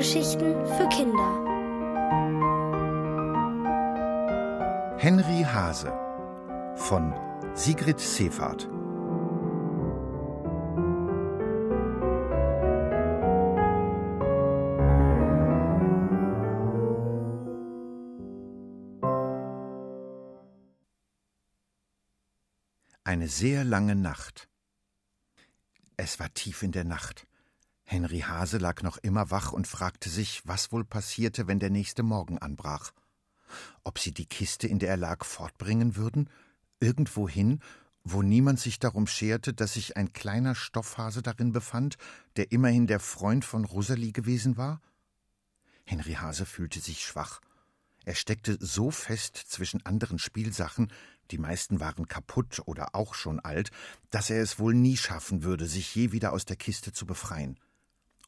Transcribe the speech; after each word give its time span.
Hörgeschichten 0.00 0.54
für 0.64 0.88
Kinder. 0.88 1.30
Henry 4.96 5.42
Hase 5.42 5.92
von 6.74 7.12
Sigrid 7.52 8.00
Seefahrt. 8.00 8.66
Eine 23.04 23.28
sehr 23.28 23.64
lange 23.64 23.96
Nacht. 23.96 24.48
Es 25.98 26.18
war 26.18 26.32
tief 26.32 26.62
in 26.62 26.72
der 26.72 26.84
Nacht. 26.84 27.26
Henry 27.92 28.20
Hase 28.20 28.58
lag 28.58 28.84
noch 28.84 28.98
immer 28.98 29.32
wach 29.32 29.50
und 29.50 29.66
fragte 29.66 30.10
sich, 30.10 30.42
was 30.44 30.70
wohl 30.70 30.84
passierte, 30.84 31.48
wenn 31.48 31.58
der 31.58 31.70
nächste 31.70 32.04
Morgen 32.04 32.38
anbrach. 32.38 32.92
Ob 33.82 33.98
sie 33.98 34.12
die 34.12 34.26
Kiste, 34.26 34.68
in 34.68 34.78
der 34.78 34.90
er 34.90 34.96
lag, 34.96 35.24
fortbringen 35.24 35.96
würden, 35.96 36.30
irgendwohin, 36.78 37.58
wo 38.04 38.22
niemand 38.22 38.60
sich 38.60 38.78
darum 38.78 39.08
scherte, 39.08 39.54
dass 39.54 39.72
sich 39.72 39.96
ein 39.96 40.12
kleiner 40.12 40.54
Stoffhase 40.54 41.20
darin 41.20 41.50
befand, 41.50 41.98
der 42.36 42.52
immerhin 42.52 42.86
der 42.86 43.00
Freund 43.00 43.44
von 43.44 43.64
Rosalie 43.64 44.12
gewesen 44.12 44.56
war? 44.56 44.80
Henry 45.84 46.12
Hase 46.12 46.46
fühlte 46.46 46.78
sich 46.78 47.04
schwach. 47.04 47.40
Er 48.04 48.14
steckte 48.14 48.56
so 48.60 48.92
fest 48.92 49.36
zwischen 49.36 49.84
anderen 49.84 50.20
Spielsachen, 50.20 50.92
die 51.32 51.38
meisten 51.38 51.80
waren 51.80 52.06
kaputt 52.06 52.62
oder 52.66 52.94
auch 52.94 53.14
schon 53.14 53.40
alt, 53.40 53.72
dass 54.10 54.30
er 54.30 54.40
es 54.40 54.60
wohl 54.60 54.74
nie 54.74 54.96
schaffen 54.96 55.42
würde, 55.42 55.66
sich 55.66 55.92
je 55.92 56.12
wieder 56.12 56.32
aus 56.32 56.44
der 56.44 56.56
Kiste 56.56 56.92
zu 56.92 57.04
befreien 57.04 57.58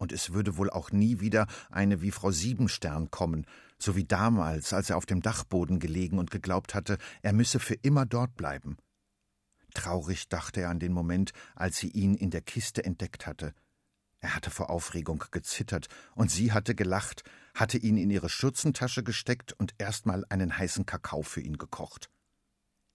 und 0.02 0.10
es 0.10 0.32
würde 0.32 0.56
wohl 0.56 0.68
auch 0.68 0.90
nie 0.90 1.20
wieder 1.20 1.46
eine 1.70 2.02
wie 2.02 2.10
Frau 2.10 2.32
Siebenstern 2.32 3.12
kommen, 3.12 3.46
so 3.78 3.94
wie 3.94 4.04
damals, 4.04 4.72
als 4.72 4.90
er 4.90 4.96
auf 4.96 5.06
dem 5.06 5.22
Dachboden 5.22 5.78
gelegen 5.78 6.18
und 6.18 6.32
geglaubt 6.32 6.74
hatte, 6.74 6.98
er 7.22 7.32
müsse 7.32 7.60
für 7.60 7.74
immer 7.74 8.04
dort 8.04 8.34
bleiben. 8.36 8.78
Traurig 9.74 10.28
dachte 10.28 10.60
er 10.60 10.70
an 10.70 10.80
den 10.80 10.92
Moment, 10.92 11.30
als 11.54 11.76
sie 11.76 11.88
ihn 11.88 12.16
in 12.16 12.30
der 12.30 12.40
Kiste 12.40 12.84
entdeckt 12.84 13.28
hatte. 13.28 13.54
Er 14.18 14.34
hatte 14.34 14.50
vor 14.50 14.70
Aufregung 14.70 15.22
gezittert, 15.30 15.86
und 16.16 16.32
sie 16.32 16.50
hatte 16.50 16.74
gelacht, 16.74 17.22
hatte 17.54 17.78
ihn 17.78 17.96
in 17.96 18.10
ihre 18.10 18.28
Schürzentasche 18.28 19.04
gesteckt 19.04 19.52
und 19.52 19.72
erstmal 19.78 20.24
einen 20.30 20.58
heißen 20.58 20.84
Kakao 20.84 21.22
für 21.22 21.42
ihn 21.42 21.58
gekocht. 21.58 22.10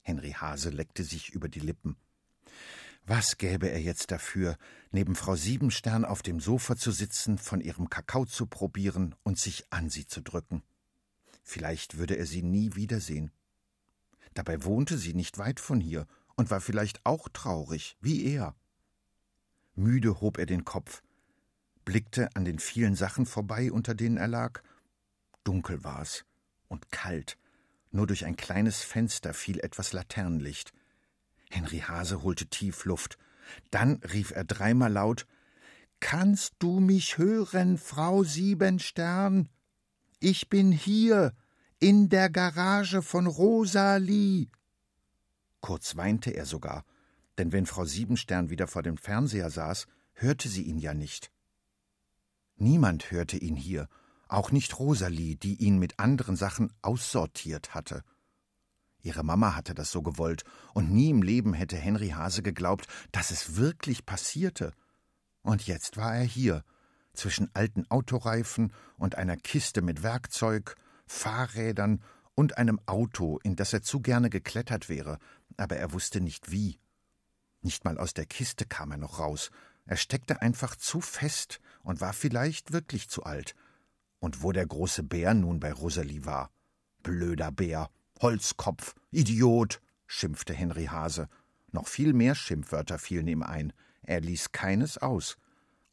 Henry 0.03 0.31
Hase 0.31 0.71
leckte 0.71 1.05
sich 1.05 1.29
über 1.29 1.47
die 1.47 1.61
Lippen. 1.61 1.95
Was 3.09 3.37
gäbe 3.37 3.69
er 3.69 3.79
jetzt 3.81 4.11
dafür, 4.11 4.57
neben 4.91 5.15
Frau 5.15 5.37
Siebenstern 5.37 6.03
auf 6.03 6.21
dem 6.21 6.41
Sofa 6.41 6.75
zu 6.75 6.91
sitzen, 6.91 7.37
von 7.37 7.61
ihrem 7.61 7.89
Kakao 7.89 8.25
zu 8.25 8.47
probieren 8.47 9.15
und 9.23 9.39
sich 9.39 9.63
an 9.69 9.89
sie 9.89 10.05
zu 10.05 10.19
drücken? 10.19 10.61
Vielleicht 11.41 11.97
würde 11.97 12.17
er 12.17 12.25
sie 12.25 12.43
nie 12.43 12.75
wiedersehen. 12.75 13.31
Dabei 14.33 14.65
wohnte 14.65 14.97
sie 14.97 15.13
nicht 15.13 15.37
weit 15.37 15.61
von 15.61 15.79
hier 15.79 16.05
und 16.35 16.51
war 16.51 16.59
vielleicht 16.59 16.99
auch 17.05 17.29
traurig, 17.29 17.95
wie 18.01 18.25
er. 18.25 18.57
Müde 19.73 20.19
hob 20.19 20.37
er 20.37 20.45
den 20.45 20.65
Kopf, 20.65 21.01
blickte 21.85 22.35
an 22.35 22.43
den 22.43 22.59
vielen 22.59 22.95
Sachen 22.95 23.25
vorbei, 23.25 23.71
unter 23.71 23.95
denen 23.95 24.17
er 24.17 24.27
lag. 24.27 24.61
Dunkel 25.45 25.81
war's 25.85 26.25
und 26.67 26.91
kalt. 26.91 27.37
Nur 27.89 28.05
durch 28.05 28.25
ein 28.25 28.35
kleines 28.35 28.83
Fenster 28.83 29.33
fiel 29.33 29.61
etwas 29.61 29.93
Laternenlicht. 29.93 30.73
Henry 31.49 31.79
Hase 31.79 32.23
holte 32.23 32.47
tief 32.47 32.85
Luft. 32.85 33.17
Dann 33.71 34.01
rief 34.13 34.31
er 34.31 34.43
dreimal 34.43 34.91
laut 34.91 35.25
Kannst 35.99 36.53
du 36.59 36.79
mich 36.79 37.17
hören, 37.17 37.77
Frau 37.77 38.23
Siebenstern? 38.23 39.49
Ich 40.19 40.49
bin 40.49 40.71
hier, 40.71 41.33
in 41.79 42.09
der 42.09 42.29
Garage 42.29 43.01
von 43.01 43.27
Rosalie. 43.27 44.47
Kurz 45.61 45.95
weinte 45.95 46.31
er 46.31 46.45
sogar, 46.45 46.83
denn 47.37 47.51
wenn 47.51 47.65
Frau 47.65 47.85
Siebenstern 47.85 48.49
wieder 48.49 48.67
vor 48.67 48.83
dem 48.83 48.97
Fernseher 48.97 49.49
saß, 49.49 49.87
hörte 50.13 50.49
sie 50.49 50.63
ihn 50.63 50.77
ja 50.77 50.93
nicht. 50.93 51.31
Niemand 52.55 53.11
hörte 53.11 53.37
ihn 53.37 53.55
hier, 53.55 53.87
auch 54.27 54.51
nicht 54.51 54.79
Rosalie, 54.79 55.35
die 55.35 55.55
ihn 55.55 55.77
mit 55.79 55.99
anderen 55.99 56.35
Sachen 56.35 56.71
aussortiert 56.81 57.75
hatte. 57.75 58.03
Ihre 59.07 59.23
Mama 59.23 59.55
hatte 59.55 59.73
das 59.73 59.89
so 59.89 60.01
gewollt, 60.01 60.43
und 60.73 60.91
nie 60.91 61.09
im 61.11 61.21
Leben 61.21 61.53
hätte 61.53 61.77
Henry 61.77 62.09
Hase 62.09 62.43
geglaubt, 62.43 62.87
dass 63.13 63.31
es 63.31 63.55
wirklich 63.55 64.05
passierte. 64.05 64.73
Und 65.43 65.65
jetzt 65.65 65.95
war 65.95 66.13
er 66.13 66.25
hier, 66.25 66.65
zwischen 67.13 67.49
alten 67.55 67.89
Autoreifen 67.89 68.73
und 68.97 69.15
einer 69.15 69.37
Kiste 69.37 69.81
mit 69.81 70.03
Werkzeug, 70.03 70.75
Fahrrädern 71.05 72.03
und 72.35 72.57
einem 72.57 72.81
Auto, 72.85 73.39
in 73.43 73.55
das 73.55 73.71
er 73.71 73.81
zu 73.81 74.01
gerne 74.01 74.29
geklettert 74.29 74.89
wäre, 74.89 75.19
aber 75.55 75.77
er 75.77 75.93
wusste 75.93 76.19
nicht 76.19 76.51
wie. 76.51 76.77
Nicht 77.61 77.85
mal 77.85 77.97
aus 77.97 78.13
der 78.13 78.25
Kiste 78.25 78.65
kam 78.65 78.91
er 78.91 78.97
noch 78.97 79.19
raus. 79.19 79.51
Er 79.85 79.95
steckte 79.95 80.41
einfach 80.41 80.75
zu 80.75 80.99
fest 80.99 81.61
und 81.81 82.01
war 82.01 82.11
vielleicht 82.11 82.73
wirklich 82.73 83.07
zu 83.07 83.23
alt. 83.23 83.55
Und 84.19 84.43
wo 84.43 84.51
der 84.51 84.67
große 84.67 85.03
Bär 85.03 85.33
nun 85.33 85.61
bei 85.61 85.71
Rosalie 85.71 86.25
war. 86.25 86.51
Blöder 87.03 87.53
Bär. 87.53 87.89
Holzkopf, 88.21 88.95
Idiot, 89.11 89.81
schimpfte 90.05 90.53
Henry 90.53 90.85
Hase. 90.85 91.27
Noch 91.71 91.87
viel 91.87 92.13
mehr 92.13 92.35
Schimpfwörter 92.35 92.97
fielen 92.97 93.27
ihm 93.27 93.43
ein. 93.43 93.73
Er 94.01 94.21
ließ 94.21 94.51
keines 94.51 94.97
aus 94.97 95.37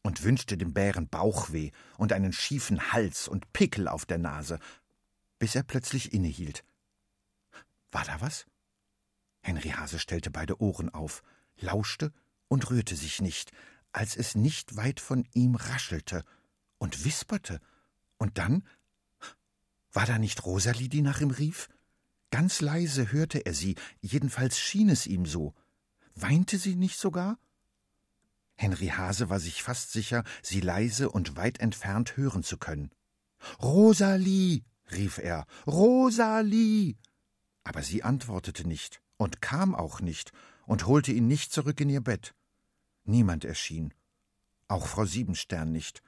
und 0.03 0.23
wünschte 0.23 0.57
dem 0.57 0.73
Bären 0.73 1.07
Bauchweh 1.09 1.71
und 1.97 2.13
einen 2.13 2.31
schiefen 2.31 2.93
Hals 2.93 3.27
und 3.27 3.51
Pickel 3.53 3.87
auf 3.87 4.05
der 4.05 4.17
Nase, 4.17 4.59
bis 5.39 5.55
er 5.55 5.63
plötzlich 5.63 6.13
innehielt. 6.13 6.63
War 7.91 8.05
da 8.05 8.21
was? 8.21 8.45
Henry 9.41 9.69
Hase 9.69 9.99
stellte 9.99 10.31
beide 10.31 10.61
Ohren 10.61 10.89
auf, 10.93 11.23
lauschte 11.57 12.11
und 12.47 12.69
rührte 12.69 12.95
sich 12.95 13.21
nicht, 13.21 13.51
als 13.91 14.15
es 14.15 14.35
nicht 14.35 14.75
weit 14.75 14.99
von 14.99 15.27
ihm 15.33 15.55
raschelte 15.55 16.23
und 16.77 17.05
wisperte. 17.05 17.59
Und 18.17 18.37
dann 18.37 18.63
war 19.91 20.05
da 20.05 20.19
nicht 20.19 20.45
Rosalie, 20.45 20.89
die 20.89 21.01
nach 21.01 21.21
ihm 21.21 21.31
rief? 21.31 21.69
Ganz 22.31 22.61
leise 22.61 23.11
hörte 23.11 23.45
er 23.45 23.53
sie, 23.53 23.75
jedenfalls 24.01 24.59
schien 24.59 24.89
es 24.89 25.07
ihm 25.07 25.25
so. 25.25 25.53
Weinte 26.15 26.57
sie 26.57 26.75
nicht 26.75 26.97
sogar? 26.97 27.37
Henry 28.55 28.87
Hase 28.87 29.29
war 29.29 29.39
sich 29.39 29.63
fast 29.63 29.91
sicher, 29.91 30.23
sie 30.41 30.61
leise 30.61 31.09
und 31.09 31.35
weit 31.35 31.59
entfernt 31.59 32.17
hören 32.17 32.43
zu 32.43 32.57
können. 32.57 32.91
Rosalie, 33.61 34.63
rief 34.91 35.17
er, 35.17 35.45
Rosalie. 35.67 36.95
Aber 37.63 37.83
sie 37.83 38.03
antwortete 38.03 38.67
nicht 38.67 39.01
und 39.17 39.41
kam 39.41 39.75
auch 39.75 39.99
nicht 39.99 40.31
und 40.65 40.87
holte 40.87 41.11
ihn 41.11 41.27
nicht 41.27 41.51
zurück 41.51 41.79
in 41.81 41.89
ihr 41.89 42.01
Bett. 42.01 42.33
Niemand 43.03 43.45
erschien, 43.45 43.93
auch 44.67 44.87
Frau 44.87 45.05
Siebenstern 45.05 45.71
nicht. 45.71 46.01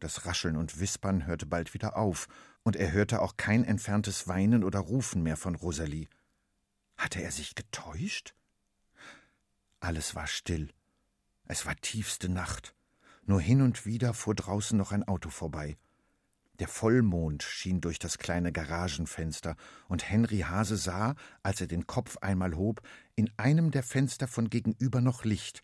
Das 0.00 0.26
Rascheln 0.26 0.56
und 0.56 0.78
Wispern 0.78 1.26
hörte 1.26 1.46
bald 1.46 1.74
wieder 1.74 1.96
auf, 1.96 2.28
und 2.62 2.76
er 2.76 2.92
hörte 2.92 3.22
auch 3.22 3.36
kein 3.36 3.64
entferntes 3.64 4.28
Weinen 4.28 4.62
oder 4.62 4.78
Rufen 4.78 5.22
mehr 5.22 5.36
von 5.36 5.54
Rosalie. 5.54 6.08
Hatte 6.96 7.22
er 7.22 7.30
sich 7.30 7.54
getäuscht? 7.54 8.34
Alles 9.80 10.14
war 10.14 10.26
still. 10.26 10.70
Es 11.46 11.66
war 11.66 11.76
tiefste 11.76 12.28
Nacht. 12.28 12.74
Nur 13.24 13.40
hin 13.40 13.62
und 13.62 13.86
wieder 13.86 14.14
fuhr 14.14 14.34
draußen 14.34 14.76
noch 14.76 14.92
ein 14.92 15.06
Auto 15.06 15.30
vorbei. 15.30 15.76
Der 16.58 16.68
Vollmond 16.68 17.44
schien 17.44 17.80
durch 17.80 17.98
das 17.98 18.18
kleine 18.18 18.52
Garagenfenster, 18.52 19.56
und 19.88 20.08
Henry 20.08 20.40
Hase 20.40 20.76
sah, 20.76 21.14
als 21.42 21.60
er 21.60 21.68
den 21.68 21.86
Kopf 21.86 22.16
einmal 22.18 22.56
hob, 22.56 22.82
in 23.14 23.30
einem 23.36 23.70
der 23.70 23.82
Fenster 23.82 24.26
von 24.26 24.50
gegenüber 24.50 25.00
noch 25.00 25.24
Licht. 25.24 25.62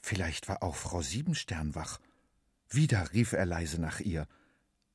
Vielleicht 0.00 0.48
war 0.48 0.62
auch 0.62 0.76
Frau 0.76 1.02
Siebenstern 1.02 1.74
wach. 1.74 2.00
Wieder 2.70 3.12
rief 3.12 3.32
er 3.32 3.46
leise 3.46 3.80
nach 3.80 4.00
ihr. 4.00 4.26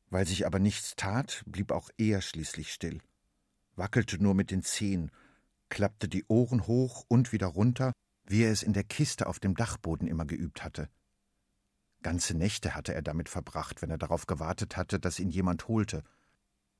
Weil 0.10 0.25
sich 0.25 0.45
aber 0.45 0.60
nichts 0.60 0.95
tat, 0.95 1.44
blieb 1.45 1.72
auch 1.72 1.89
er 1.98 2.22
schließlich 2.22 2.72
still, 2.72 3.01
wackelte 3.75 4.22
nur 4.22 4.33
mit 4.33 4.50
den 4.50 4.62
Zehen, 4.62 5.12
klappte 5.69 6.07
die 6.07 6.24
Ohren 6.27 6.68
hoch 6.68 7.06
und 7.10 7.33
wieder 7.33 7.48
runter, 7.48 7.92
wie 8.25 8.44
er 8.44 8.51
es 8.51 8.63
in 8.63 8.74
der 8.74 8.83
Kiste 8.83 9.27
auf 9.27 9.39
dem 9.39 9.56
Dachboden 9.56 10.07
immer 10.07 10.25
geübt 10.25 10.63
hatte. 10.63 10.89
Ganze 12.01 12.36
Nächte 12.36 12.75
hatte 12.75 12.94
er 12.94 13.01
damit 13.01 13.30
verbracht, 13.30 13.81
wenn 13.81 13.89
er 13.89 13.98
darauf 13.98 14.27
gewartet 14.27 14.77
hatte, 14.77 15.00
dass 15.00 15.19
ihn 15.19 15.30
jemand 15.30 15.68
holte. 15.68 16.04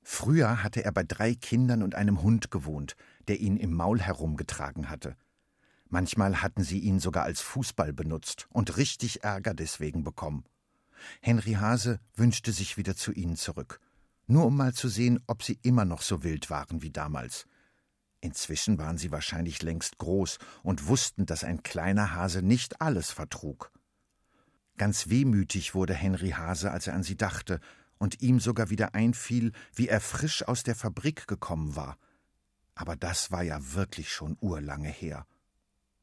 Früher 0.02 0.64
hatte 0.64 0.86
er 0.86 0.92
bei 0.92 1.04
drei 1.04 1.34
Kindern 1.34 1.82
und 1.82 1.96
einem 1.96 2.22
Hund 2.22 2.52
gewohnt, 2.52 2.96
der 3.28 3.40
ihn 3.40 3.58
im 3.58 3.74
Maul 3.74 4.00
herumgetragen 4.00 4.90
hatte. 4.90 5.18
Manchmal 5.90 6.42
hatten 6.42 6.64
sie 6.64 6.80
ihn 6.80 7.00
sogar 7.00 7.24
als 7.24 7.42
Fußball 7.42 7.92
benutzt 7.92 8.48
und 8.52 8.78
richtig 8.78 9.24
Ärger 9.24 9.54
deswegen 9.54 10.04
bekommen. 10.04 10.46
Henry 11.22 11.54
Hase 11.54 12.00
wünschte 12.16 12.52
sich 12.52 12.78
wieder 12.78 12.96
zu 12.96 13.12
ihnen 13.12 13.36
zurück, 13.36 13.80
nur 14.28 14.46
um 14.46 14.58
mal 14.58 14.74
zu 14.74 14.88
sehen, 14.88 15.20
ob 15.28 15.44
sie 15.44 15.60
immer 15.62 15.86
noch 15.86 16.02
so 16.02 16.24
wild 16.24 16.50
waren 16.50 16.82
wie 16.82 16.92
damals. 16.92 17.48
Inzwischen 18.22 18.78
waren 18.78 18.98
sie 18.98 19.12
wahrscheinlich 19.12 19.62
längst 19.62 19.98
groß 19.98 20.40
und 20.64 20.88
wussten, 20.88 21.26
dass 21.26 21.44
ein 21.44 21.64
kleiner 21.64 22.14
Hase 22.14 22.42
nicht 22.42 22.82
alles 22.82 23.12
vertrug. 23.12 23.72
Ganz 24.78 25.10
wehmütig 25.10 25.76
wurde 25.76 25.94
Henry 25.94 26.32
Hase, 26.32 26.72
als 26.72 26.88
er 26.88 26.96
an 26.96 27.04
sie 27.04 27.16
dachte, 27.16 27.60
und 27.98 28.22
ihm 28.22 28.40
sogar 28.40 28.70
wieder 28.70 28.94
einfiel, 28.94 29.52
wie 29.74 29.88
er 29.88 30.02
frisch 30.02 30.44
aus 30.44 30.64
der 30.64 30.76
Fabrik 30.76 31.28
gekommen 31.28 31.76
war. 31.76 31.98
Aber 32.74 32.96
das 32.96 33.32
war 33.32 33.44
ja 33.44 33.74
wirklich 33.74 34.12
schon 34.12 34.38
urlange 34.42 34.90
her. 34.90 35.26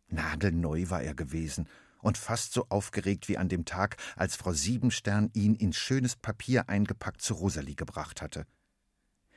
Nagelneu 0.09 0.89
war 0.89 1.03
er 1.03 1.15
gewesen 1.15 1.69
und 2.03 2.19
fast 2.19 2.53
so 2.53 2.67
aufgeregt 2.69 3.29
wie 3.29 3.39
an 3.39 3.49
dem 3.49 3.65
Tag, 3.65 3.97
als 4.17 4.37
Frau 4.37 4.53
Siebenstern 4.53 5.31
ihn 5.33 5.55
in 5.55 5.73
schönes 5.73 6.17
Papier 6.17 6.69
eingepackt 6.69 7.23
zu 7.23 7.33
Rosalie 7.33 7.77
gebracht 7.77 8.21
hatte. 8.21 8.45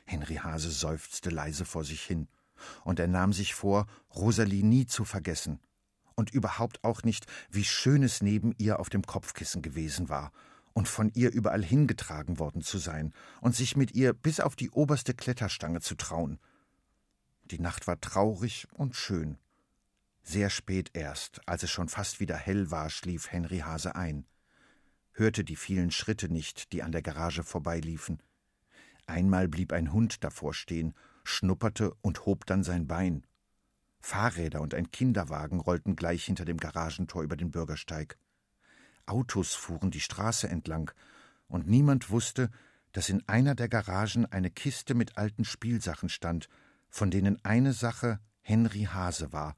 Henry 0.05 0.35
Hase 0.35 0.71
seufzte 0.71 1.29
leise 1.29 1.63
vor 1.63 1.85
sich 1.85 2.01
hin, 2.01 2.27
und 2.83 2.99
er 2.99 3.07
nahm 3.07 3.33
sich 3.33 3.53
vor, 3.53 3.85
Rosalie 4.13 4.65
nie 4.65 4.85
zu 4.85 5.05
vergessen, 5.05 5.59
und 6.15 6.31
überhaupt 6.31 6.83
auch 6.83 7.03
nicht, 7.03 7.27
wie 7.49 7.63
schön 7.63 8.03
es 8.03 8.21
neben 8.21 8.53
ihr 8.57 8.79
auf 8.79 8.89
dem 8.89 9.03
Kopfkissen 9.03 9.61
gewesen 9.61 10.09
war, 10.09 10.31
und 10.73 10.87
von 10.87 11.09
ihr 11.13 11.31
überall 11.31 11.63
hingetragen 11.63 12.39
worden 12.39 12.61
zu 12.61 12.77
sein, 12.77 13.13
und 13.41 13.55
sich 13.55 13.77
mit 13.77 13.93
ihr 13.95 14.13
bis 14.13 14.39
auf 14.39 14.55
die 14.55 14.71
oberste 14.71 15.13
Kletterstange 15.13 15.81
zu 15.81 15.95
trauen. 15.95 16.39
Die 17.45 17.59
Nacht 17.59 17.87
war 17.87 17.99
traurig 18.01 18.67
und 18.73 18.95
schön. 18.95 19.37
Sehr 20.27 20.49
spät 20.49 20.89
erst, 20.93 21.47
als 21.47 21.61
es 21.61 21.69
schon 21.69 21.87
fast 21.87 22.19
wieder 22.19 22.35
hell 22.35 22.71
war, 22.71 22.89
schlief 22.89 23.31
Henry 23.31 23.59
Hase 23.59 23.95
ein, 23.95 24.25
hörte 25.11 25.43
die 25.43 25.55
vielen 25.55 25.91
Schritte 25.91 26.29
nicht, 26.29 26.73
die 26.73 26.81
an 26.81 26.91
der 26.91 27.03
Garage 27.03 27.43
vorbeiliefen. 27.43 28.23
Einmal 29.05 29.47
blieb 29.47 29.71
ein 29.71 29.93
Hund 29.93 30.23
davor 30.23 30.55
stehen, 30.55 30.95
schnupperte 31.23 31.93
und 32.01 32.25
hob 32.25 32.47
dann 32.47 32.63
sein 32.63 32.87
Bein. 32.87 33.27
Fahrräder 34.01 34.61
und 34.61 34.73
ein 34.73 34.89
Kinderwagen 34.89 35.59
rollten 35.59 35.95
gleich 35.95 36.25
hinter 36.25 36.43
dem 36.43 36.57
Garagentor 36.57 37.21
über 37.21 37.37
den 37.37 37.51
Bürgersteig. 37.51 38.17
Autos 39.05 39.53
fuhren 39.53 39.91
die 39.91 39.99
Straße 39.99 40.49
entlang, 40.49 40.89
und 41.47 41.67
niemand 41.67 42.09
wusste, 42.09 42.49
dass 42.93 43.09
in 43.09 43.23
einer 43.29 43.53
der 43.53 43.69
Garagen 43.69 44.25
eine 44.25 44.49
Kiste 44.49 44.95
mit 44.95 45.19
alten 45.19 45.45
Spielsachen 45.45 46.09
stand, 46.09 46.49
von 46.89 47.11
denen 47.11 47.45
eine 47.45 47.73
Sache 47.73 48.19
Henry 48.41 48.89
Hase 48.91 49.31
war, 49.31 49.55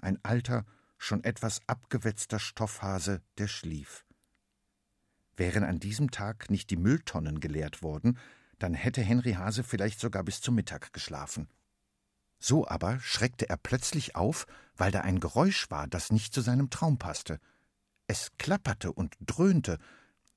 ein 0.00 0.18
alter, 0.24 0.64
schon 0.96 1.24
etwas 1.24 1.60
abgewetzter 1.66 2.38
Stoffhase, 2.38 3.22
der 3.38 3.48
schlief. 3.48 4.04
Wären 5.36 5.64
an 5.64 5.78
diesem 5.78 6.10
Tag 6.10 6.50
nicht 6.50 6.70
die 6.70 6.76
Mülltonnen 6.76 7.40
geleert 7.40 7.82
worden, 7.82 8.18
dann 8.58 8.74
hätte 8.74 9.02
Henry 9.02 9.34
Hase 9.34 9.62
vielleicht 9.62 10.00
sogar 10.00 10.24
bis 10.24 10.40
zum 10.40 10.56
Mittag 10.56 10.92
geschlafen. 10.92 11.48
So 12.40 12.66
aber 12.66 13.00
schreckte 13.00 13.48
er 13.48 13.56
plötzlich 13.56 14.16
auf, 14.16 14.46
weil 14.76 14.90
da 14.90 15.00
ein 15.00 15.20
Geräusch 15.20 15.70
war, 15.70 15.86
das 15.86 16.10
nicht 16.10 16.34
zu 16.34 16.40
seinem 16.40 16.70
Traum 16.70 16.98
passte. 16.98 17.40
Es 18.06 18.32
klapperte 18.38 18.92
und 18.92 19.16
dröhnte. 19.20 19.78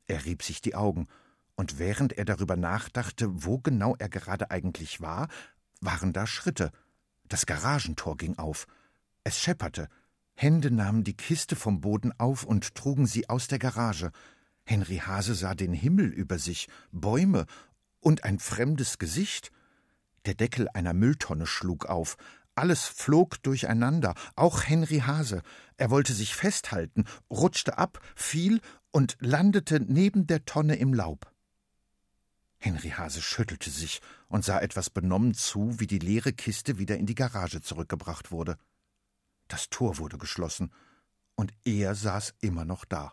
Er 0.08 0.26
rieb 0.26 0.44
sich 0.44 0.62
die 0.62 0.76
Augen, 0.76 1.08
und 1.56 1.78
während 1.80 2.14
er 2.14 2.26
darüber 2.26 2.56
nachdachte, 2.56 3.28
wo 3.44 3.60
genau 3.60 3.96
er 3.98 4.10
gerade 4.10 4.50
eigentlich 4.50 5.02
war, 5.02 5.28
waren 5.80 6.14
da 6.14 6.26
Schritte. 6.26 6.72
Das 7.28 7.46
Garagentor 7.46 8.18
ging 8.18 8.38
auf. 8.38 8.68
Es 9.24 9.40
schepperte. 9.40 9.88
Hände 10.34 10.72
nahmen 10.72 11.04
die 11.04 11.16
Kiste 11.16 11.56
vom 11.56 11.82
Boden 11.82 12.12
auf 12.18 12.44
und 12.44 12.74
trugen 12.74 13.06
sie 13.06 13.30
aus 13.30 13.48
der 13.48 13.60
Garage. 13.60 14.12
Henry 14.64 14.98
Hase 14.98 15.36
sah 15.36 15.54
den 15.54 15.74
Himmel 15.74 16.08
über 16.08 16.40
sich, 16.40 16.68
Bäume 16.92 17.46
und 18.00 18.24
ein 18.24 18.40
fremdes 18.40 18.98
Gesicht. 18.98 19.52
Der 20.26 20.34
Deckel 20.34 20.68
einer 20.74 20.94
Mülltonne 20.94 21.46
schlug 21.46 21.86
auf. 21.86 22.18
Alles 22.56 22.86
flog 22.86 23.42
durcheinander, 23.44 24.14
auch 24.36 24.64
Henry 24.64 25.00
Hase. 25.00 25.42
Er 25.78 25.90
wollte 25.90 26.14
sich 26.14 26.36
festhalten, 26.36 27.06
rutschte 27.30 27.78
ab, 27.78 28.00
fiel 28.16 28.62
und 28.92 29.18
landete 29.20 29.80
neben 29.80 30.28
der 30.28 30.46
Tonne 30.46 30.76
im 30.76 30.94
Laub. 30.94 31.32
Henry 32.58 32.90
Hase 32.90 33.22
schüttelte 33.22 33.70
sich 33.70 34.02
und 34.28 34.46
sah 34.46 34.60
etwas 34.60 34.90
benommen 34.90 35.34
zu, 35.34 35.80
wie 35.80 35.88
die 35.88 36.00
leere 36.00 36.34
Kiste 36.34 36.78
wieder 36.78 36.98
in 36.98 37.06
die 37.06 37.16
Garage 37.16 37.62
zurückgebracht 37.62 38.32
wurde. 38.32 38.58
Das 39.52 39.70
Tor 39.70 39.98
wurde 39.98 40.18
geschlossen, 40.18 40.72
und 41.36 41.52
er 41.66 41.94
saß 41.94 42.36
immer 42.40 42.64
noch 42.64 42.86
da. 42.86 43.12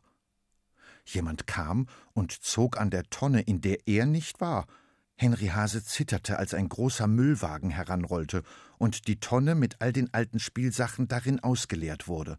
Jemand 1.05 1.49
kam 1.49 1.89
und 2.13 2.31
zog 2.31 2.79
an 2.79 2.91
der 2.91 3.11
Tonne, 3.11 3.41
in 3.41 3.61
der 3.61 3.89
er 3.89 4.07
nicht 4.07 4.41
war. 4.41 4.69
Henry 5.17 5.49
Hase 5.49 5.83
zitterte, 5.83 6.39
als 6.39 6.55
ein 6.55 6.69
großer 6.69 7.09
Müllwagen 7.09 7.71
heranrollte 7.71 8.45
und 8.79 9.09
die 9.09 9.19
Tonne 9.19 9.57
mit 9.57 9.81
all 9.81 9.93
den 9.93 10.15
alten 10.15 10.39
Spielsachen 10.39 11.09
darin 11.09 11.41
ausgeleert 11.41 12.07
wurde. 12.07 12.39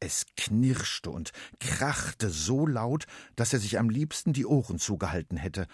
Es 0.00 0.24
knirschte 0.38 1.10
und 1.10 1.32
krachte 1.60 2.30
so 2.30 2.66
laut, 2.66 3.04
dass 3.36 3.52
er 3.52 3.58
sich 3.58 3.78
am 3.78 3.90
liebsten 3.90 4.32
die 4.32 4.46
Ohren 4.46 4.78
zugehalten 4.78 5.36
hätte. 5.36 5.66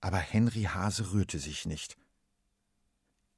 Aber 0.00 0.18
Henry 0.18 0.64
Hase 0.64 1.12
rührte 1.12 1.38
sich 1.38 1.66
nicht. 1.66 1.99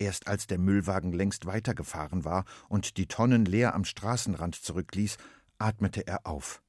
Erst 0.03 0.27
als 0.27 0.49
der 0.49 0.59
Müllwagen 0.59 1.13
längst 1.13 1.47
weitergefahren 1.47 2.25
war 2.25 2.45
und 2.69 2.97
die 2.97 3.07
Tonnen 3.07 3.45
leer 3.45 3.73
am 3.73 3.85
Straßenrand 3.85 4.57
zurückließ, 4.57 5.17
atmete 5.59 6.05
er 6.09 6.27
auf. 6.27 6.61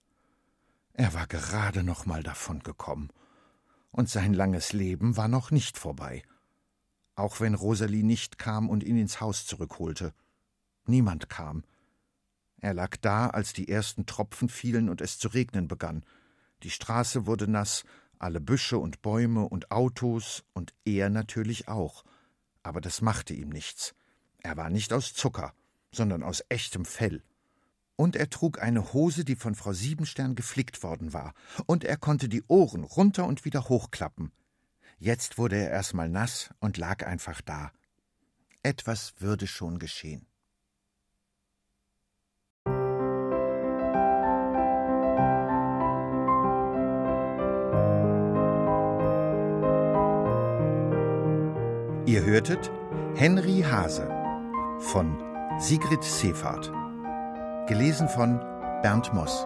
Er 0.94 1.16
war 1.16 1.26
gerade 1.26 1.82
noch 1.82 2.06
mal 2.06 2.22
davongekommen 2.22 3.12
und 3.90 4.08
sein 4.08 4.36
langes 4.36 4.72
Leben 4.72 5.18
war 5.18 5.28
noch 5.28 5.50
nicht 5.50 5.80
vorbei. 5.80 6.22
Auch 7.16 7.40
wenn 7.40 7.56
Rosalie 7.56 8.04
nicht 8.04 8.38
kam 8.38 8.70
und 8.70 8.84
ihn 8.84 9.00
ins 9.00 9.20
Haus 9.20 9.48
zurückholte. 9.48 10.14
Niemand 10.86 11.28
kam. 11.28 11.64
Er 12.62 12.76
lag 12.76 12.98
da, 12.98 13.32
als 13.32 13.52
die 13.52 13.68
ersten 13.68 14.06
Tropfen 14.06 14.48
fielen 14.48 14.90
und 14.90 15.02
es 15.02 15.18
zu 15.18 15.30
regnen 15.30 15.68
begann. 15.68 16.06
Die 16.62 16.70
Straße 16.70 17.26
wurde 17.26 17.48
nass, 17.48 17.84
alle 18.20 18.40
Büsche 18.40 18.78
und 18.78 19.02
Bäume 19.02 19.50
und 19.50 19.72
Autos 19.72 20.44
und 20.54 20.76
er 20.86 21.10
natürlich 21.10 21.68
auch. 21.68 22.04
Aber 22.64 22.82
das 22.82 23.02
machte 23.02 23.34
ihm 23.34 23.50
nichts. 23.50 23.94
Er 24.40 24.58
war 24.58 24.70
nicht 24.70 24.94
aus 24.94 25.14
Zucker, 25.14 25.54
sondern 25.92 26.24
aus 26.24 26.44
echtem 26.50 26.86
Fell. 26.86 27.22
Und 27.96 28.16
er 28.16 28.30
trug 28.30 28.62
eine 28.62 28.94
Hose, 28.94 29.24
die 29.24 29.36
von 29.36 29.54
Frau 29.54 29.74
Siebenstern 29.74 30.36
geflickt 30.36 30.82
worden 30.82 31.14
war, 31.14 31.34
und 31.68 31.84
er 31.84 31.98
konnte 31.98 32.28
die 32.28 32.44
Ohren 32.48 32.84
runter 32.84 33.28
und 33.28 33.46
wieder 33.46 33.70
hochklappen. 33.70 34.32
Jetzt 34.98 35.38
wurde 35.38 35.58
er 35.58 35.70
erstmal 35.70 36.10
nass 36.10 36.50
und 36.60 36.78
lag 36.78 37.06
einfach 37.06 37.42
da. 37.42 37.72
Etwas 38.64 39.14
würde 39.20 39.46
schon 39.46 39.78
geschehen. 39.78 40.26
Hörtet 52.26 52.72
Henry 53.16 53.66
Hase 53.70 54.08
von 54.80 55.18
Sigrid 55.60 56.02
Seefahrt. 56.02 56.72
Gelesen 57.68 58.08
von 58.08 58.40
Bernd 58.82 59.14
Moss. 59.14 59.46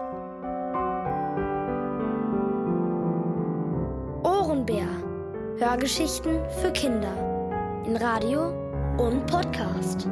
Ohrenbär. 4.22 4.86
Hörgeschichten 5.58 6.38
für 6.62 6.70
Kinder. 6.70 7.82
In 7.84 7.96
Radio 7.96 8.50
und 8.96 9.26
Podcast. 9.26 10.08